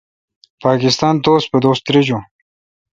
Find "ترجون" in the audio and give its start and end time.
1.85-2.23